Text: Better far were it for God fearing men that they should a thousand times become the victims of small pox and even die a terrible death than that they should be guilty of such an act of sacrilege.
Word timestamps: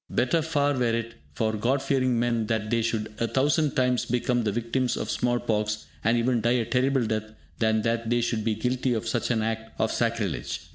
Better 0.09 0.41
far 0.41 0.73
were 0.79 0.95
it 0.95 1.13
for 1.35 1.53
God 1.53 1.79
fearing 1.79 2.19
men 2.19 2.47
that 2.47 2.71
they 2.71 2.81
should 2.81 3.13
a 3.19 3.27
thousand 3.27 3.75
times 3.75 4.03
become 4.05 4.41
the 4.43 4.51
victims 4.51 4.97
of 4.97 5.11
small 5.11 5.39
pox 5.39 5.85
and 6.03 6.17
even 6.17 6.41
die 6.41 6.53
a 6.57 6.65
terrible 6.65 7.05
death 7.05 7.31
than 7.59 7.83
that 7.83 8.09
they 8.09 8.21
should 8.21 8.43
be 8.43 8.55
guilty 8.55 8.95
of 8.95 9.07
such 9.07 9.29
an 9.29 9.43
act 9.43 9.79
of 9.79 9.91
sacrilege. 9.91 10.61